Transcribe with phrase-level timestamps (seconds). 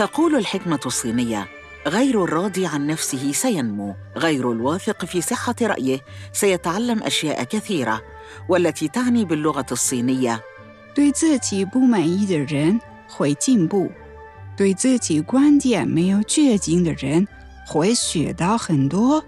[0.00, 1.48] تقول الحكمة الصينية:
[1.86, 6.00] غير الراضي عن نفسه سينمو، غير الواثق في صحة رأيه
[6.32, 8.02] سيتعلم أشياء كثيرة،
[8.48, 10.40] والتي تعني باللغة الصينية:
[10.94, 13.90] 对自己不满意的人会进步，
[14.56, 17.28] 对自己观点没有决心的人
[17.66, 19.22] 会学到很多。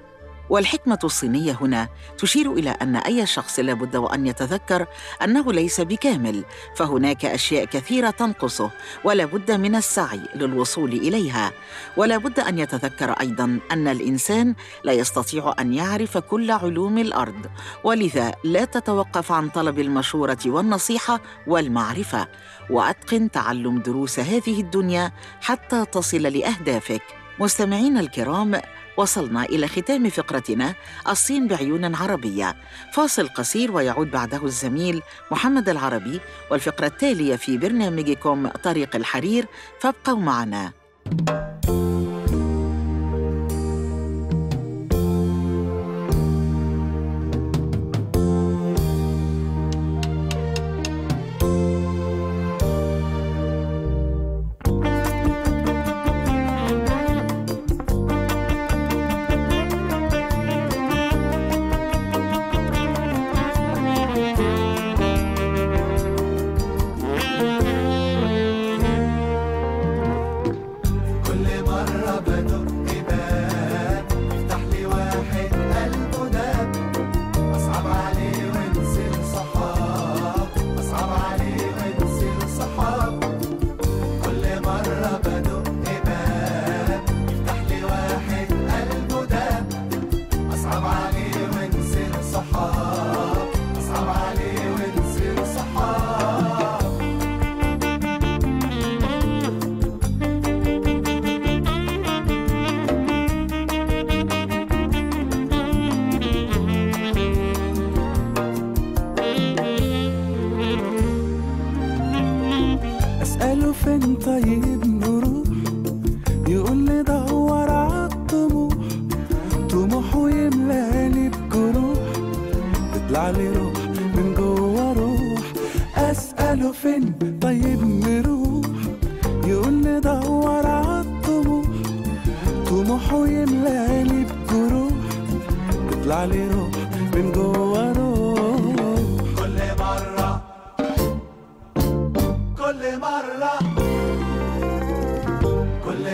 [0.54, 1.88] والحكمة الصينية هنا
[2.18, 4.86] تشير إلى أن أي شخص لابد وأن يتذكر
[5.24, 6.44] أنه ليس بكامل،
[6.76, 8.72] فهناك أشياء كثيرة تنقصه
[9.04, 11.52] ولا بد من السعي للوصول إليها،
[11.98, 17.46] ولا بد أن يتذكر أيضاً أن الإنسان لا يستطيع أن يعرف كل علوم الأرض،
[17.84, 22.28] ولذا لا تتوقف عن طلب المشورة والنصيحة والمعرفة،
[22.70, 27.02] وأتقن تعلم دروس هذه الدنيا حتى تصل لأهدافك.
[27.40, 28.62] مستمعينا الكرام
[28.98, 30.76] وصلنا إلى ختام فقرتنا
[31.10, 32.56] الصين بعيون عربية.
[32.94, 36.20] فاصل قصير ويعود بعده الزميل محمد العربي
[36.52, 39.46] والفقرة التالية في برنامجكم طريق الحرير.
[39.80, 40.72] فابقوا معنا.
[41.08, 41.53] حد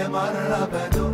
[0.07, 1.08] مرة بدون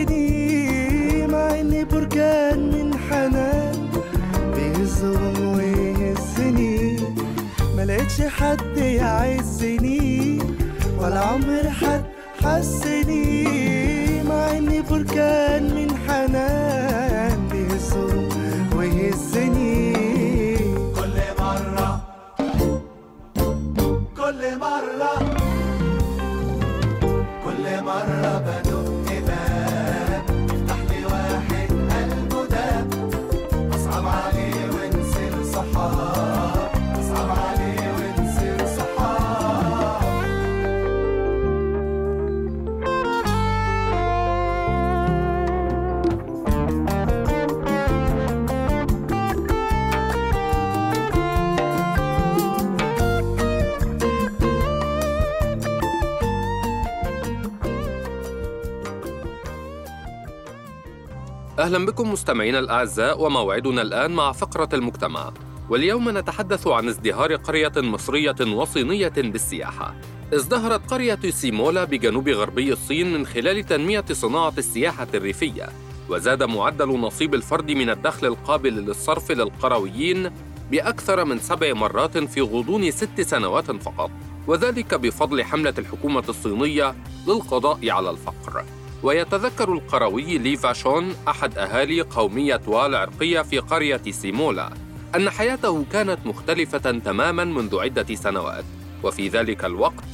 [0.00, 3.88] حسني مع إني بركان من حنان.
[4.54, 6.96] بيهزهم ويهزني
[7.76, 10.38] ملقتش حد يعزني.
[10.98, 12.04] ولا عمر حد
[12.44, 17.48] حسني مع إني بركان من حنان.
[17.52, 18.28] بيهزهم
[18.76, 19.92] ويهزني
[20.96, 22.00] كل مرة
[24.16, 25.29] كل مرة.
[61.60, 65.32] أهلا بكم مستمعينا الأعزاء وموعدنا الآن مع فقرة المجتمع.
[65.70, 69.94] واليوم نتحدث عن ازدهار قرية مصرية وصينية بالسياحة.
[70.34, 75.68] ازدهرت قرية سيمولا بجنوب غربي الصين من خلال تنمية صناعة السياحة الريفية.
[76.08, 80.30] وزاد معدل نصيب الفرد من الدخل القابل للصرف للقرويين
[80.70, 84.10] بأكثر من سبع مرات في غضون ست سنوات فقط.
[84.46, 86.94] وذلك بفضل حملة الحكومة الصينية
[87.26, 88.64] للقضاء على الفقر.
[89.02, 94.70] ويتذكر القروي لي فاشون أحد أهالي قومية وا العرقية في قرية سيمولا
[95.16, 98.64] أن حياته كانت مختلفة تماماً منذ عدة سنوات
[99.02, 100.04] وفي ذلك الوقت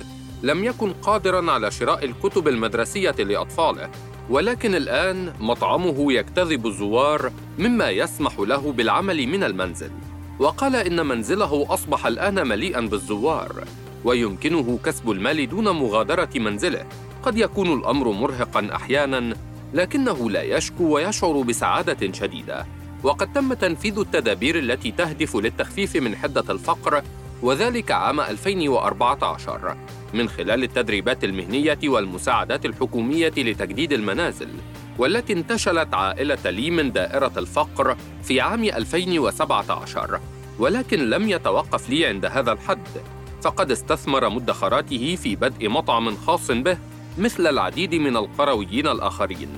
[0.43, 3.91] لم يكن قادراً على شراء الكتب المدرسية لأطفاله
[4.31, 9.91] ولكن الآن مطعمه يجتذب الزوار مما يسمح له بالعمل من المنزل.
[10.39, 13.65] وقال إن منزله أصبح الآن مليئاً بالزوار.
[14.05, 16.87] ويمكنه كسب المال دون مغادرة منزله.
[17.23, 19.37] قد يكون الأمر مرهقا أحيانا
[19.75, 22.67] لكنه لا يشكو ويشعر بسعادة شديدة.
[23.03, 27.03] وقد تم تنفيذ التدابير التي تهدف للتخفيف من حدة الفقر
[27.43, 29.77] وذلك عام 2014
[30.15, 34.49] من خلال التدريبات المهنية والمساعدات الحكومية لتجديد المنازل
[34.99, 40.21] والتي انتشلت عائلة لي من دائرة الفقر في عام 2017
[40.59, 42.89] ولكن لم يتوقف لي عند هذا الحد.
[43.47, 46.79] فقد استثمر مدخراته في بدء مطعم خاص به
[47.19, 49.49] مثل العديد من القرويين الآخرين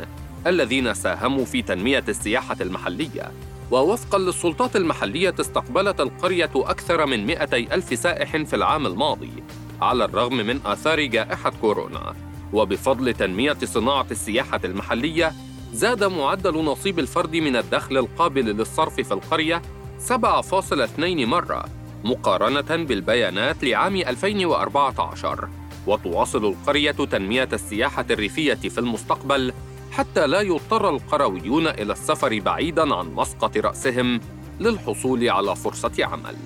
[0.46, 3.32] الذين ساهموا في تنمية السياحة المحلية.
[3.70, 9.32] ووفقا للسلطات المحلية استقبلت القرية أكثر من 200 ألف سائح في العام الماضي
[9.80, 12.14] على الرغم من آثار جائحة كورونا.
[12.52, 15.32] وبفضل تنمية صناعة السياحة المحلية
[15.72, 19.62] زاد معدل نصيب الفرد من الدخل القابل للصرف في القرية
[19.98, 21.64] 7.2 مرة.
[22.04, 25.48] مقارنة بالبيانات لعام 2014
[25.86, 29.52] وتواصل القرية تنمية السياحة الريفية في المستقبل
[29.92, 34.20] حتى لا يضطر القرويون إلى السفر بعيداً عن مسقط رأسهم
[34.60, 36.36] للحصول على فرصة عمل.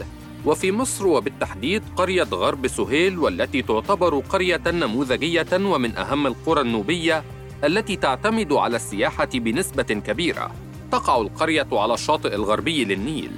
[0.47, 7.25] وفي مصر وبالتحديد قرية غرب سهيل والتي تعتبر قرية نموذجية ومن أهم القرى النوبية
[7.65, 10.51] التي تعتمد على السياحة بنسبة كبيرة.
[10.93, 13.33] تقع القرية على الشاطئ الغربي للنيل،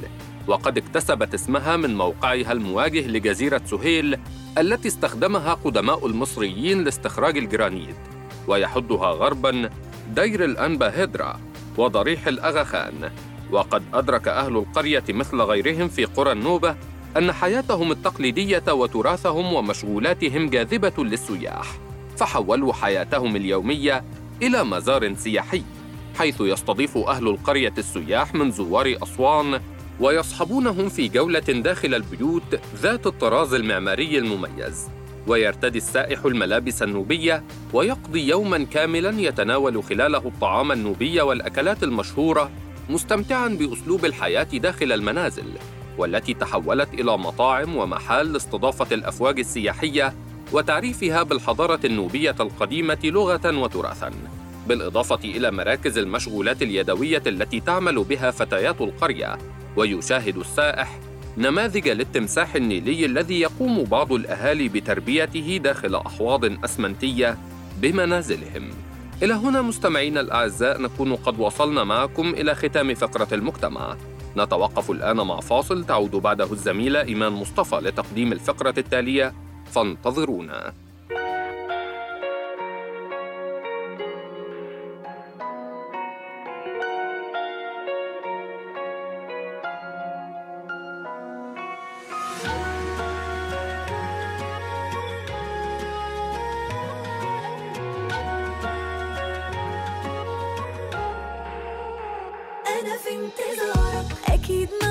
[0.47, 4.19] وقد اكتسبت اسمها من موقعها المواجه لجزيرة سهيل
[4.59, 7.97] التي استخدمها قدماء المصريين لاستخراج الجرانيت
[8.47, 9.71] ويحدها غربا
[10.15, 11.41] دير الأنبا هدرا
[11.79, 13.11] وضريح الأغا خان
[13.51, 16.77] وقد أدرك أهل القرية مثل غيرهم في قرى النوبة
[17.17, 21.67] أن حياتهم التقليدية وتراثهم ومشغولاتهم جاذبة للسياح
[22.17, 24.05] فحولوا حياتهم اليومية
[24.43, 25.63] إلى مزار سياحي
[26.19, 29.61] حيث يستضيف أهل القرية السياح من زوار أسوان
[30.01, 34.89] ويصحبونهم في جولة داخل البيوت ذات الطراز المعماري المميز.
[35.27, 42.51] ويرتدي السائح الملابس النوبية ويقضي يوما كاملا يتناول خلاله الطعام النوبي والأكلات المشهورة
[42.91, 45.45] مستمتعا بأسلوب الحياة داخل المنازل
[45.99, 50.15] والتي تحولت إلى مطاعم ومحال لاستضافة الأفواج السياحية
[50.53, 54.11] وتعريفها بالحضارة النوبية القديمة لغة وتراثا
[54.69, 59.39] بالإضافة إلى مراكز المشغولات اليدوية التي تعمل بها فتيات القرية.
[59.77, 60.99] ويشاهد السائح
[61.37, 67.39] نماذج للتمساح النيلي الذي يقوم بعض الأهالي بتربيته داخل أحواض أسمنتية
[67.81, 68.71] بمنازلهم.
[69.23, 73.97] إلى هنا مستمعينا الأعزاء نكون قد وصلنا معكم إلى ختام فقرة المجتمع.
[74.37, 79.33] نتوقف الآن مع فاصل تعود بعده الزميلة إيمان مصطفى لتقديم الفقرة التالية
[79.73, 80.84] فانتظرونا.
[104.45, 104.84] keep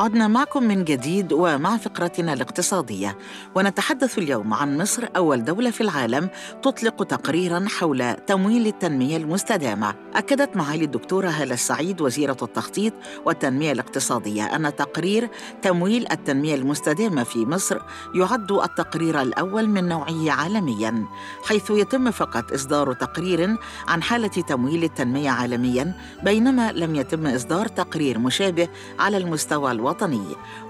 [0.00, 3.18] عدنا معكم من جديد ومع فقرتنا الاقتصادية.
[3.54, 6.28] ونتحدث اليوم عن مصر أول دولة في العالم
[6.62, 9.94] تطلق تقريرا حول تمويل التنمية المستدامة.
[10.14, 12.92] أكدت معالي الدكتورة هالة السعيد وزيرة التخطيط
[13.24, 15.30] والتنمية الاقتصادية أن تقرير
[15.62, 17.78] تمويل التنمية المستدامة في مصر
[18.14, 21.06] يعد التقرير الأول من نوعه عالميا
[21.44, 23.56] حيث يتم فقط إصدار تقرير
[23.88, 29.89] عن حالة تمويل التنمية عالميا بينما لم يتم إصدار تقرير مشابه على المستوى الوطني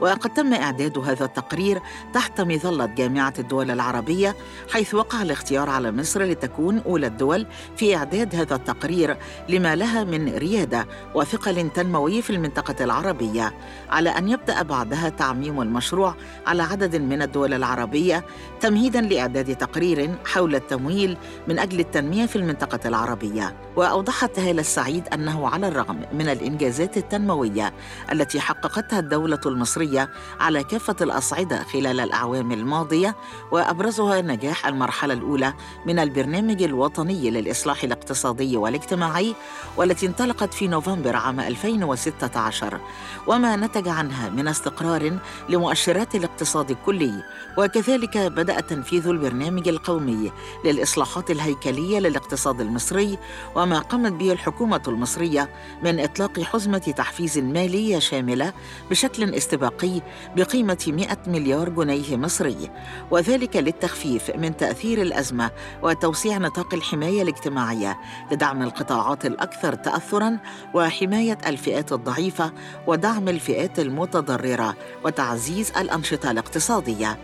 [0.00, 1.80] وقد تم إعداد هذا التقرير
[2.14, 4.36] تحت مظلة جامعة الدول العربية
[4.72, 7.46] حيث وقع الاختيار على مصر لتكون أولى الدول
[7.76, 9.16] في إعداد هذا التقرير
[9.48, 13.54] لما لها من ريادة وثقل تنموي في المنطقة العربية
[13.90, 16.14] على أن يبدأ بعدها تعميم المشروع
[16.46, 18.24] على عدد من الدول العربية
[18.60, 21.16] تمهيدا لإعداد تقرير حول التمويل
[21.48, 23.56] من أجل التنمية في المنطقة العربية.
[23.76, 27.72] وأوضحت هالة السعيد أنه على الرغم من الإنجازات التنموية
[28.12, 33.16] التي حققتها الدولة المصرية على كافة الأصعدة خلال الأعوام الماضية
[33.52, 35.54] وأبرزها نجاح المرحلة الأولى
[35.86, 39.34] من البرنامج الوطني للإصلاح الاقتصادي والاجتماعي
[39.76, 42.80] والتي انطلقت في نوفمبر عام 2016
[43.26, 47.22] وما نتج عنها من استقرار لمؤشرات الاقتصاد الكلي.
[47.58, 50.32] وكذلك بدأ تنفيذ البرنامج القومي
[50.64, 53.18] للإصلاحات الهيكلية للاقتصاد المصري
[53.56, 55.48] وما قامت به الحكومة المصرية
[55.82, 58.52] من إطلاق حزمة تحفيز مالية شاملة
[58.90, 60.00] بشكل استباقي
[60.36, 62.70] بقيمة 100 مليار جنيه مصري
[63.10, 65.50] وذلك للتخفيف من تأثير الأزمة
[65.82, 67.98] وتوسيع نطاق الحماية الاجتماعية
[68.32, 70.38] لدعم القطاعات الأكثر تأثراً
[70.74, 72.52] وحماية الفئات الضعيفة
[72.86, 77.18] ودعم الفئات المتضررة وتعزيز الأنشطة الاقتصادية.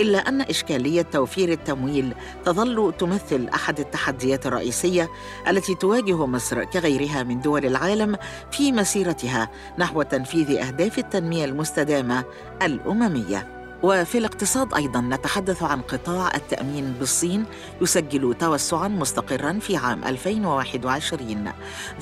[0.00, 2.14] إلا أن إشكالية توفير التمويل
[2.44, 5.08] تظل تمثل أحد التحديات الرئيسية
[5.48, 8.16] التي تواجه مصر كغيرها من دول العالم
[8.50, 9.48] في مسيرتها
[9.78, 12.24] نحو تنفيذ أهداف التنمية المستدامة
[12.62, 13.48] الأممية.
[13.82, 17.44] وفي الاقتصاد أيضا نتحدث عن قطاع التأمين بالصين
[17.80, 21.52] يسجل توسعا مستقرا في عام 2021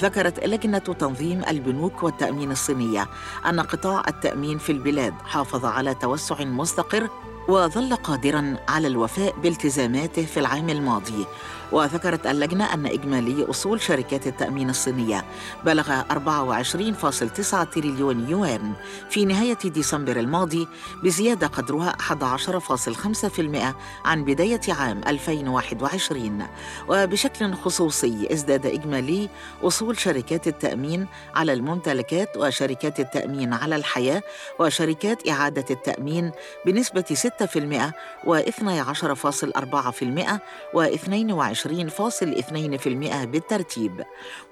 [0.00, 3.06] ذكرت لجنة تنظيم البنوك والتأمين الصينية
[3.46, 7.08] أن قطاع التأمين في البلاد حافظ على توسع مستقر
[7.48, 11.26] وظل قادرا على الوفاء بالتزاماته في العام الماضي.
[11.72, 15.24] وذكرت اللجنة أن إجمالي أصول شركات التأمين الصينية.
[15.64, 18.72] بلغ 24.9 تريليون يوان.
[19.10, 20.68] في نهاية ديسمبر الماضي
[21.02, 23.74] بزيادة قدرها 11.5%
[24.04, 26.46] عن بداية عام 2021
[26.88, 29.28] وبشكل خصوصي ازداد إجمالي
[29.62, 34.22] أصول شركات التأمين على الممتلكات وشركات التأمين على الحياة
[34.58, 36.32] وشركات إعادة التأمين
[36.66, 37.04] بنسبة 6%
[38.26, 40.40] و12.4%
[40.74, 41.32] و22
[41.64, 44.02] 20.2% بالترتيب.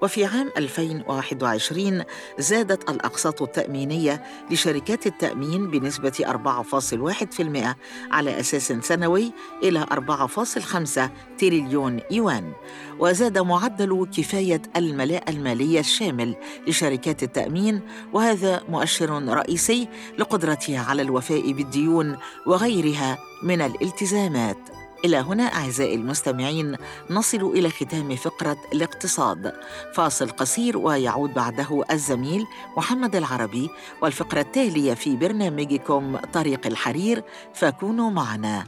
[0.01, 2.03] وفي عام 2021
[2.39, 7.75] زادت الأقساط التأمينية لشركات التأمين بنسبة 4.1%
[8.11, 9.31] على أساس سنوي
[9.63, 12.53] إلى 4.5 تريليون يوان.
[12.99, 16.35] وزاد معدل كفاية الملاءة المالية الشامل
[16.67, 17.81] لشركات التأمين
[18.13, 19.87] وهذا مؤشر رئيسي
[20.17, 24.78] لقدرتها على الوفاء بالديون وغيرها من الالتزامات.
[25.05, 26.75] إلى هنا أعزائي المستمعين
[27.09, 29.53] نصل إلى ختام فقرة الاقتصاد.
[29.93, 32.45] فاصل قصير ويعود بعده الزميل
[32.77, 33.69] محمد العربي
[34.01, 38.63] والفقرة التالية في برنامجكم طريق الحرير فكونوا معنا.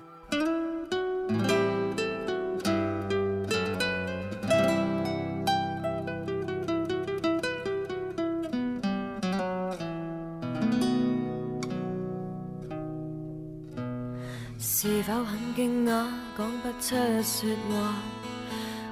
[14.83, 17.93] 是否很惊讶，講不出説話？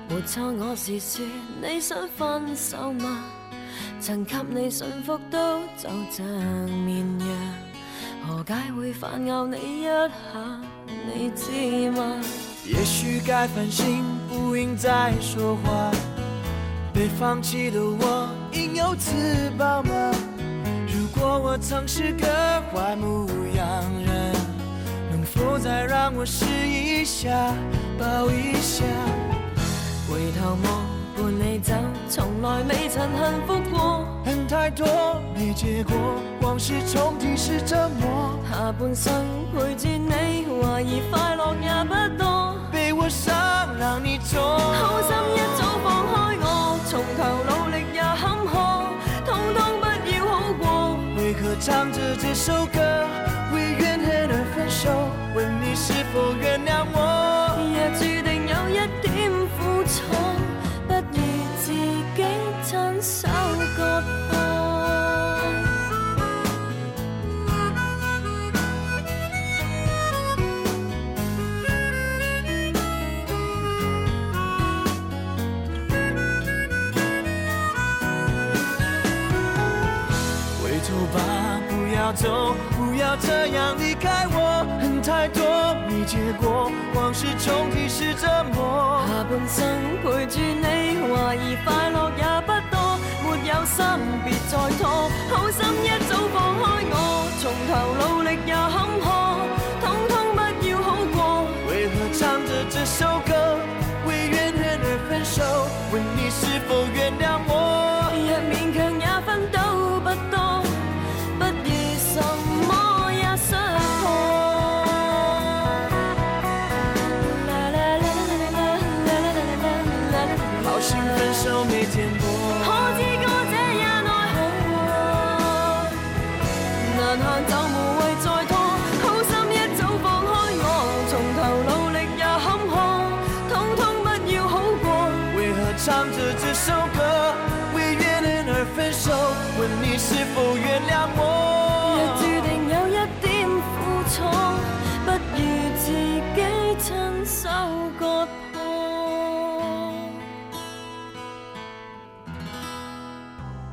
[0.07, 1.25] 沒錯，我是說
[1.63, 3.23] 你想分手嗎？
[3.99, 7.27] 曾給你驯服都就像綿羊，
[8.27, 10.61] 何解會反咬你一下？
[11.11, 12.21] 你知嗎？
[12.67, 15.91] 也許該反省，不應再說話。
[16.93, 19.09] 被放棄的我，應有自
[19.57, 20.11] 保吗？
[20.85, 22.27] 如果我曾是個
[22.75, 23.65] 壞牧羊
[24.03, 24.08] 人
[25.39, 27.53] 人，能否再让我试一下，
[27.97, 28.83] 抱一下？
[30.09, 31.73] 回头望伴你走，
[32.09, 34.05] 从来未曾幸福过。
[34.25, 34.85] 恨太多
[35.35, 35.95] 没结果，
[36.41, 38.37] 往事重提是折磨。
[38.49, 39.13] 下半生
[39.53, 42.55] 陪住你，怀疑快乐也不多。
[42.71, 43.35] 被我伤，
[43.79, 44.41] 让你痛。
[44.41, 48.53] 好心一早放开我，从头努力也坎坷，
[49.25, 50.63] 通通不要好过。
[51.17, 52.79] 为何唱着这首歌，
[54.31, 55.09] 而分手？
[55.35, 56.97] 问你是否原谅我？
[57.57, 59.97] 若注定有一点苦楚，
[60.87, 61.19] 不如
[61.57, 61.71] 自
[62.15, 62.19] 己
[62.63, 63.27] 亲手
[63.75, 64.03] 割
[83.39, 84.67] 这样离开我。
[84.81, 85.41] 恨太多
[85.87, 89.01] 没结果，往事重提是折磨。
[89.07, 89.63] 下半生
[90.03, 93.79] 陪住你，怀疑快乐也不多，没有心
[94.25, 98.18] 别再拖，好心一早放开我，从头努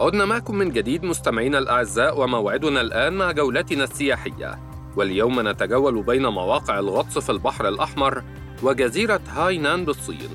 [0.00, 4.58] عدنا معكم من جديد مستمعينا الأعزاء وموعدنا الآن مع جولتنا السياحية.
[4.96, 8.22] واليوم نتجول بين مواقع الغطس في البحر الأحمر
[8.62, 10.30] وجزيرة هاينان بالصين.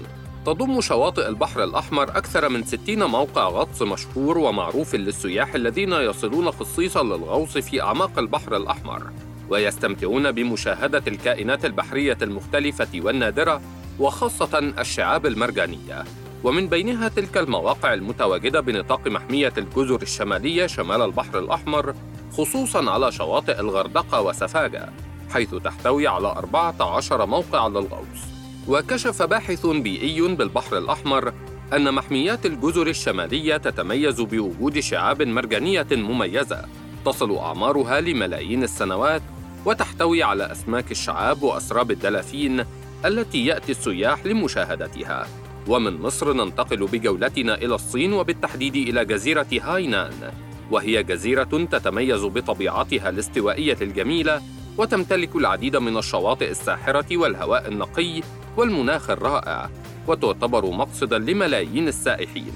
[0.45, 7.03] تضم شواطئ البحر الأحمر أكثر من 60 موقع غطس مشهور ومعروف للسياح الذين يصلون خصيصا
[7.03, 9.03] للغوص في أعماق البحر الأحمر.
[9.49, 13.61] ويستمتعون بمشاهدة الكائنات البحرية المختلفة والنادرة
[13.99, 16.03] وخاصة الشعاب المرجانية.
[16.43, 21.93] ومن بينها تلك المواقع المتواجدة بنطاق محمية الجزر الشمالية شمال البحر الأحمر
[22.37, 24.89] خصوصا على شواطئ الغردقة وسفاجة
[25.33, 28.21] حيث تحتوي على 14 موقعا للغوص.
[28.67, 31.33] وكشف باحث بيئي بالبحر الأحمر
[31.73, 36.65] أن محميات الجزر الشمالية تتميز بوجود شعاب مرجانية مميزة
[37.05, 39.21] تصل أعمارها لملايين السنوات
[39.65, 42.65] وتحتوي على أسماك الشعاب وأسراب الدلافين
[43.05, 45.27] التي يأتي السياح لمشاهدتها.
[45.67, 50.31] ومن مصر ننتقل بجولتنا إلى الصين وبالتحديد إلى جزيرة هاينان.
[50.71, 54.41] وهي جزيرة تتميز بطبيعتها الاستوائية الجميلة
[54.77, 58.21] وتمتلك العديد من الشواطئ الساحرة والهواء النقي
[58.57, 59.69] والمناخ الرائع
[60.07, 62.53] وتعتبر مقصدا لملايين السائحين.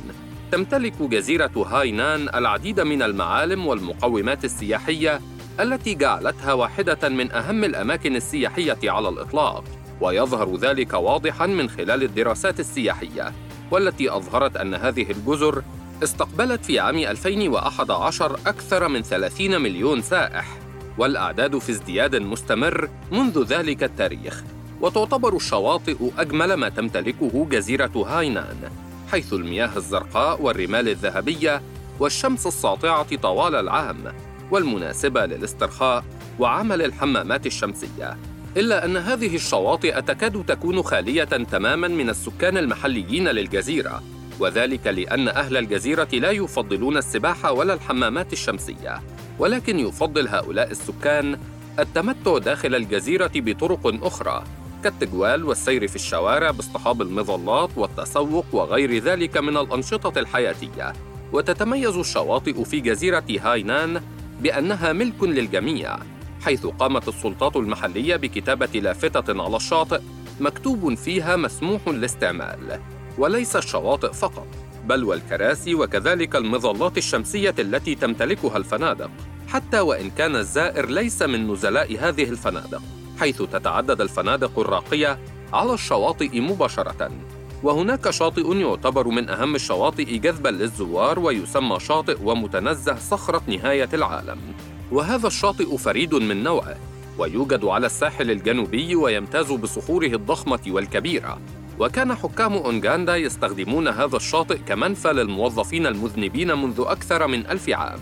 [0.51, 5.21] تمتلك جزيرة هاينان العديد من المعالم والمقومات السياحية
[5.59, 9.63] التي جعلتها واحدة من أهم الأماكن السياحية على الإطلاق.
[10.01, 13.33] ويظهر ذلك واضحا من خلال الدراسات السياحية
[13.71, 15.63] والتي أظهرت أن هذه الجزر
[16.03, 20.57] استقبلت في عام 2011 أكثر من 30 مليون سائح
[20.97, 24.43] والأعداد في ازدياد مستمر منذ ذلك التاريخ
[24.81, 28.71] وتعتبر الشواطئ أجمل ما تمتلكه جزيرة هاينان
[29.11, 31.61] حيث المياه الزرقاء والرمال الذهبية
[31.99, 34.13] والشمس الساطعة طوال العام
[34.51, 36.03] والمناسبة للاسترخاء
[36.39, 38.17] وعمل الحمامات الشمسية.
[38.57, 44.03] إلا أن هذه الشواطئ تكاد تكون خالية تماماً من السكان المحليين للجزيرة
[44.39, 49.01] وذلك لأن أهل الجزيرة لا يفضلون السباحة ولا الحمامات الشمسية
[49.39, 51.39] ولكن يفضل هؤلاء السكان
[51.79, 54.43] التمتع داخل الجزيرة بطرق أخرى
[54.83, 60.93] كالتجوال والسير في الشوارع باصطحاب المظلات والتسوق وغير ذلك من الأنشطة الحياتية.
[61.33, 64.01] وتتميز الشواطئ في جزيرة هاينان
[64.41, 65.97] بأنها ملك للجميع
[66.45, 70.01] حيث قامت السلطات المحلية بكتابة لافتة على الشاطئ
[70.39, 72.79] مكتوب فيها مسموح الاستعمال
[73.17, 74.47] وليس الشواطئ فقط
[74.85, 79.11] بل والكراسي وكذلك المظلات الشمسية التي تمتلكها الفنادق
[79.47, 82.81] حتى وإن كان الزائر ليس من نزلاء هذه الفنادق
[83.19, 85.19] حيث تتعدد الفنادق الراقية
[85.53, 87.11] على الشواطئ مباشرة.
[87.63, 94.37] وهناك شاطئ يعتبر من أهم الشواطئ جذبا للزوار ويسمى شاطئ ومتنزه صخرة نهاية العالم.
[94.91, 96.77] وهذا الشاطئ فريد من نوعه
[97.17, 101.39] ويوجد على الساحل الجنوبي ويمتاز بصخوره الضخمة والكبيرة.
[101.79, 107.99] وكان حكام أونغاندا يستخدمون هذا الشاطئ كمنفى للموظفين المذنبين منذ أكثر من ألف عام.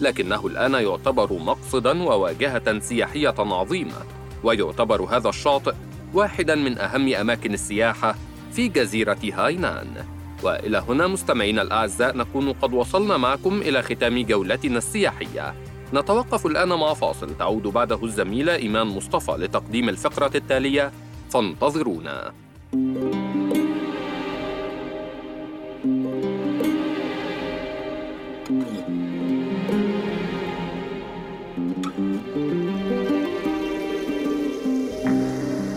[0.00, 3.98] لكنه الآن يعتبر مقصداً وواجهة سياحية عظيمة.
[4.44, 5.74] ويعتبر هذا الشاطئ
[6.14, 8.14] واحداً من أهم أماكن السياحة
[8.52, 10.04] في جزيرة هاينان.
[10.42, 15.54] وإلى هنا مستمعينا الأعزاء نكون قد وصلنا معكم إلى ختام جولتنا السياحية.
[15.94, 17.36] نتوقف الآن مع فاصل.
[17.38, 20.92] تعود بعده الزميله ايمان مصطفى لتقديم الفقرة التالية.
[21.30, 22.32] فانتظرونا.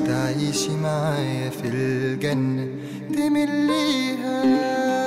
[0.05, 2.67] تعيشي معايا في الجنة
[3.13, 5.04] تمليها.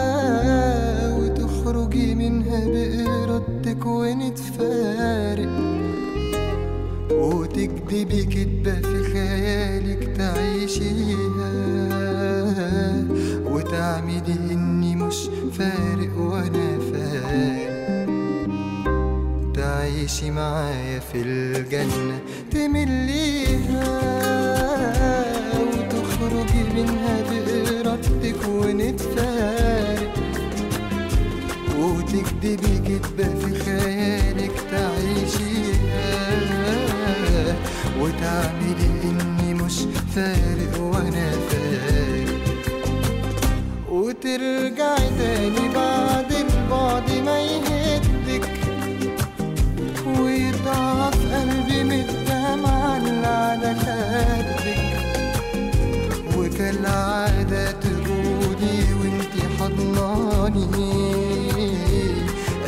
[57.18, 60.68] وكالعادة تقولي وانتي حضناني.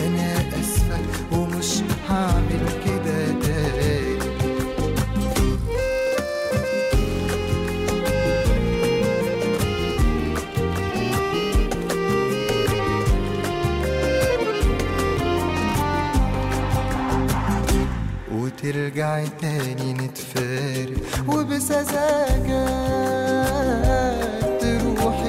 [0.06, 0.98] أنا أسفة
[1.32, 4.20] ومش هعمل كده تاني.
[18.32, 22.70] وترجعي تاني نتفارق وبسذاجة.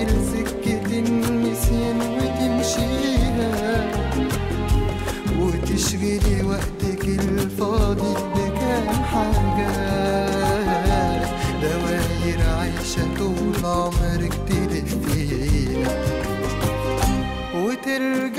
[0.01, 3.51] تروحي لسكة النسيان وتمشيها.
[5.39, 9.71] وتشغلي وقتك الفاضي بكام حاجة؟
[11.61, 15.91] دواير عايشة طول عمرك تلفيها.
[17.55, 18.30] وترجعي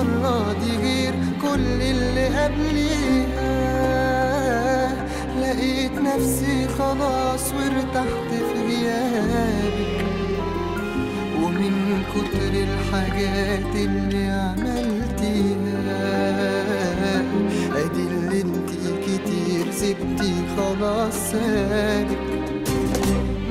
[0.00, 3.54] المرة دي غير كل اللي قبليها.
[5.40, 10.04] لقيت نفسي خلاص وارتحت في غيابك
[11.42, 15.84] ومن كتر الحاجات اللي عملتيها
[17.76, 22.18] أدي اللي انتي كتير سبتي خلاص سابك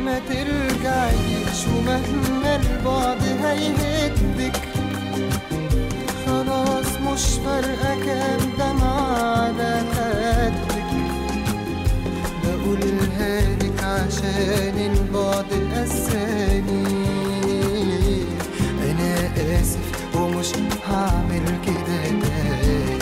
[0.06, 3.93] ما ترجعيش ومهما البعد هيهدك
[7.14, 10.84] مش فارقة كام دمعة على خدك.
[12.44, 15.46] بقولها لك عشان البعد
[15.76, 16.86] قساني
[18.92, 20.48] أنا آسف ومش
[20.88, 22.98] هعمل كده تاني.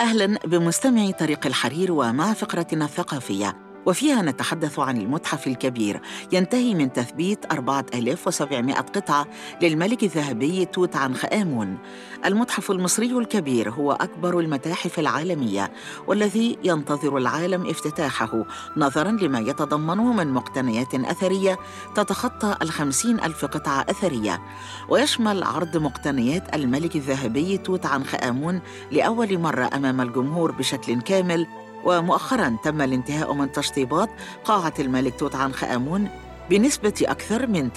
[0.00, 3.69] أهلا بمستمعي طريق الحرير ومع فقرتنا الثقافية.
[3.86, 6.00] وفيها نتحدث عن المتحف الكبير
[6.32, 9.26] ينتهي من تثبيت 4700 قطعة
[9.62, 11.78] للملك الذهبي توت عنخ آمون.
[12.24, 15.72] المتحف المصري الكبير هو أكبر المتاحف العالمية
[16.06, 18.44] والذي ينتظر العالم افتتاحه
[18.76, 21.58] نظراً لما يتضمنه من مقتنيات أثرية
[21.94, 24.40] تتخطى الخمسين ألف قطعة أثرية.
[24.88, 31.46] ويشمل عرض مقتنيات الملك الذهبي توت عنخ آمون لأول مرة أمام الجمهور بشكل كامل
[31.84, 34.10] ومؤخرا تم الانتهاء من تشطيبات
[34.44, 36.08] قاعة الملك توت عنخ آمون
[36.50, 37.70] بنسبة أكثر من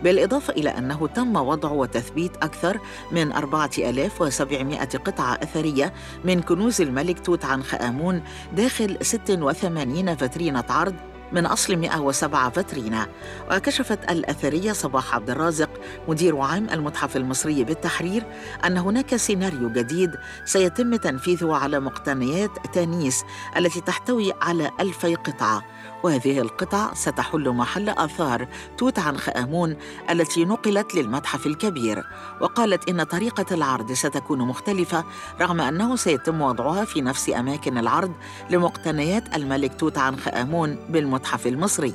[0.00, 2.78] 99% بالإضافة إلى أنه تم وضع وتثبيت أكثر
[3.10, 5.92] من 4700 قطعة أثرية
[6.24, 8.22] من كنوز الملك توت عنخ آمون
[8.56, 10.94] داخل 86 فترينة عرض
[11.32, 13.06] من أصل 107 فترينة
[13.50, 15.70] وكشفت الأثرية صباح عبد الرازق
[16.08, 18.24] مدير عام المتحف المصري بالتحرير
[18.64, 20.10] أن هناك سيناريو جديد
[20.44, 23.24] سيتم تنفيذه على مقتنيات تانيس
[23.56, 25.62] التي تحتوي على ألفي قطعة.
[26.02, 29.76] وهذه القطع ستحل محل آثار توت عنخ آمون
[30.10, 32.04] التي نقلت للمتحف الكبير.
[32.40, 35.04] وقالت إن طريقة العرض ستكون مختلفة
[35.40, 38.12] رغم أنه سيتم وضعها في نفس أماكن العرض
[38.50, 41.94] لمقتنيات الملك توت عنخ آمون بالمتحف المصري.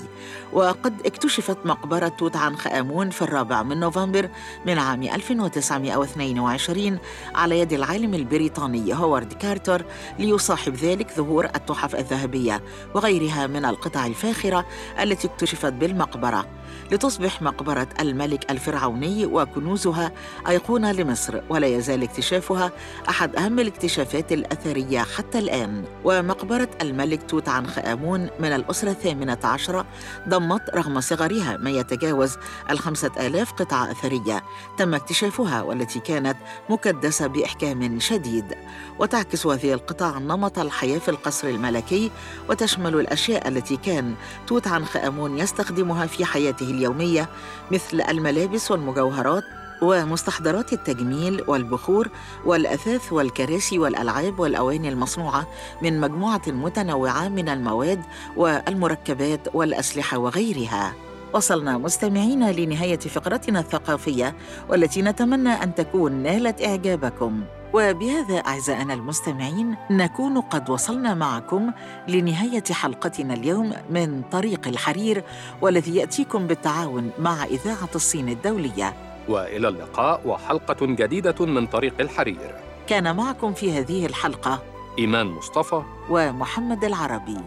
[0.54, 4.30] وقد اكتشفت مقبرة توت عنخ آمون في الرابع من نوفمبر
[4.66, 7.00] من عام 1922
[7.36, 9.86] على يد العالم البريطاني هوارد كارتر
[10.20, 12.64] ليصاحب ذلك ظهور التحف الذهبية
[12.96, 14.66] وغيرها من القطع الفاخرة
[15.02, 16.46] التي اكتشفت بالمقبرة.
[16.92, 20.12] لتصبح مقبرة الملك الفرعوني وكنوزها
[20.48, 22.72] أيقونة لمصر ولا يزال اكتشافها
[23.10, 25.84] أحد أهم الاكتشافات الأثرية حتى الآن.
[26.04, 29.86] ومقبرة الملك توت عنخ آمون من الأسرة الثامنة عشرة
[30.30, 32.38] ضمت رغم صغرها ما يتجاوز
[32.70, 34.44] الخمسة آلاف قطعة أثرية.
[34.78, 36.38] تم اكتشافها والتي كانت
[36.70, 38.56] مكدسة بإحكام شديد.
[39.00, 42.12] وتعكس هذه القطع نمط الحياة في القصر الملكي
[42.50, 44.16] وتشمل الأشياء التي كان
[44.48, 47.30] توت عنخ آمون يستخدمها في حياته اليومية
[47.72, 49.44] مثل الملابس والمجوهرات
[49.82, 52.10] ومستحضرات التجميل والبخور
[52.46, 55.48] والأثاث والكراسي والألعاب والأواني المصنوعة
[55.82, 58.04] من مجموعة متنوعة من المواد
[58.36, 60.94] والمركبات والأسلحة وغيرها.
[61.34, 64.36] وصلنا مستمعين لنهاية فقرتنا الثقافية
[64.70, 67.44] والتي نتمنى أن تكون نالت إعجابكم.
[67.74, 71.72] وبهذا أعزائنا المستمعين نكون قد وصلنا معكم
[72.08, 75.24] لنهاية حلقتنا اليوم من طريق الحرير
[75.62, 78.94] والذي يأتيكم بالتعاون مع إذاعة الصين الدولية.
[79.30, 82.56] وإلى اللقاء وحلقة جديدة من طريق الحرير.
[82.88, 84.64] كان معكم في هذه الحلقة
[85.00, 85.82] إيمان مصطفى.
[86.10, 87.38] ومحمد العربي.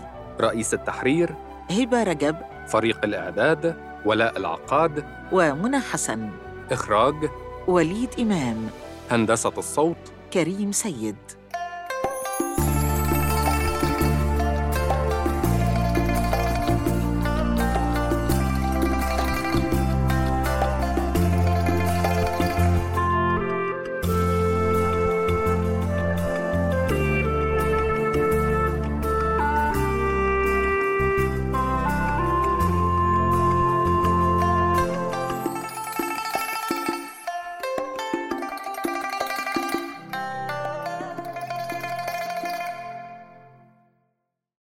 [0.40, 1.34] رئيس التحرير.
[1.70, 2.36] هبة رجب.
[2.70, 6.30] فريق الإعداد ولاء العقاد ومنى حسن
[6.72, 7.14] إخراج
[7.68, 8.66] وليد إمام.
[9.10, 9.96] هندسة الصوت
[10.32, 11.16] كريم سيد.